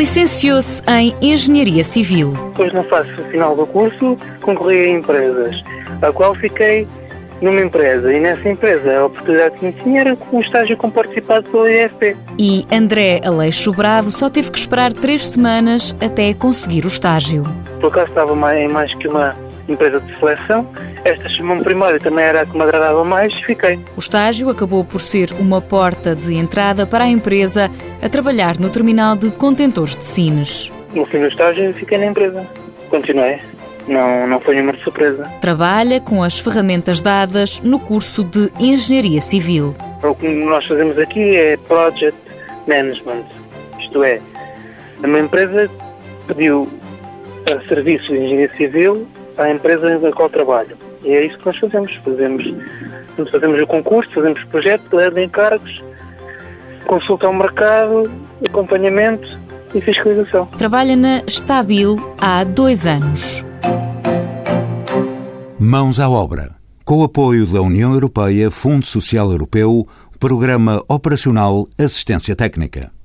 Licenciou-se 0.00 0.82
em 0.88 1.14
Engenharia 1.20 1.84
Civil. 1.84 2.32
Depois, 2.32 2.72
na 2.72 2.82
fase 2.84 3.10
final 3.30 3.54
do 3.54 3.66
curso, 3.66 4.16
concorri 4.40 4.80
a 4.80 4.88
empresas, 4.88 5.62
a 6.00 6.10
qual 6.10 6.34
fiquei 6.36 6.88
numa 7.42 7.60
empresa 7.60 8.10
e 8.10 8.18
nessa 8.18 8.48
empresa 8.48 8.98
a 8.98 9.04
oportunidade 9.04 9.58
que 9.58 9.66
me 9.66 9.72
tinha 9.74 10.00
era 10.00 10.16
com 10.16 10.38
um 10.38 10.40
estágio 10.40 10.74
com 10.78 10.90
participado 10.90 11.50
pela 11.50 11.70
IFP. 11.70 12.16
E 12.38 12.66
André 12.72 13.20
Aleixo 13.22 13.74
Bravo 13.74 14.10
só 14.10 14.30
teve 14.30 14.50
que 14.50 14.58
esperar 14.58 14.90
três 14.90 15.28
semanas 15.28 15.94
até 16.00 16.32
conseguir 16.32 16.86
o 16.86 16.88
estágio. 16.88 17.44
Por 17.82 17.88
acaso 17.88 18.06
estava 18.06 18.56
em 18.56 18.68
mais 18.68 18.94
que 18.94 19.06
uma 19.06 19.36
empresa 19.68 20.00
de 20.00 20.18
seleção. 20.18 20.66
Esta 21.04 21.28
chamou-me 21.30 21.64
primeiro 21.64 21.96
e 21.96 22.00
também 22.00 22.24
era 22.24 22.42
a 22.42 22.46
que 22.46 22.56
me 22.56 22.62
agradava 22.62 23.02
mais, 23.04 23.32
fiquei. 23.42 23.78
O 23.96 24.00
estágio 24.00 24.50
acabou 24.50 24.84
por 24.84 25.00
ser 25.00 25.32
uma 25.32 25.60
porta 25.60 26.14
de 26.14 26.34
entrada 26.34 26.86
para 26.86 27.04
a 27.04 27.08
empresa 27.08 27.70
a 28.02 28.08
trabalhar 28.08 28.58
no 28.58 28.68
terminal 28.68 29.16
de 29.16 29.30
contentores 29.30 29.96
de 29.96 30.04
Sines. 30.04 30.70
No 30.94 31.06
fim 31.06 31.20
do 31.20 31.28
estágio 31.28 31.72
fiquei 31.74 31.98
na 31.98 32.06
empresa. 32.06 32.46
Continuei. 32.90 33.38
Não, 33.88 34.26
não 34.26 34.40
foi 34.40 34.54
nenhuma 34.54 34.76
surpresa. 34.84 35.24
Trabalha 35.40 36.00
com 36.00 36.22
as 36.22 36.38
ferramentas 36.38 37.00
dadas 37.00 37.60
no 37.60 37.80
curso 37.80 38.22
de 38.22 38.50
Engenharia 38.60 39.20
Civil. 39.20 39.74
O 40.02 40.14
que 40.14 40.28
nós 40.28 40.66
fazemos 40.66 40.98
aqui 40.98 41.36
é 41.36 41.56
Project 41.56 42.18
Management. 42.68 43.24
Isto 43.80 44.04
é, 44.04 44.20
uma 45.02 45.18
empresa 45.18 45.68
pediu 46.26 46.68
a 47.50 47.68
serviço 47.68 48.12
de 48.12 48.18
engenharia 48.18 48.56
civil 48.56 49.08
à 49.38 49.50
empresa 49.50 49.98
na 49.98 50.12
qual 50.12 50.28
trabalho. 50.28 50.76
E 51.04 51.12
é 51.12 51.26
isso 51.26 51.38
que 51.38 51.46
nós 51.46 51.58
fazemos. 51.58 51.94
Fazemos, 52.04 52.44
fazemos 53.30 53.62
o 53.62 53.66
concurso, 53.66 54.10
fazemos 54.12 54.42
projeto, 54.44 54.94
leva 54.94 55.14
de 55.14 55.24
encargos, 55.24 55.82
consulta 56.86 57.26
ao 57.26 57.34
mercado, 57.34 58.10
acompanhamento 58.46 59.28
e 59.74 59.80
fiscalização. 59.80 60.46
Trabalha 60.58 60.96
na 60.96 61.22
Stabil 61.26 61.96
há 62.18 62.44
dois 62.44 62.86
anos. 62.86 63.44
Mãos 65.58 66.00
à 66.00 66.08
obra. 66.08 66.54
Com 66.84 66.98
o 66.98 67.04
apoio 67.04 67.46
da 67.46 67.60
União 67.60 67.92
Europeia, 67.92 68.50
Fundo 68.50 68.84
Social 68.84 69.30
Europeu, 69.30 69.86
Programa 70.18 70.82
Operacional 70.88 71.68
Assistência 71.78 72.34
Técnica. 72.34 72.90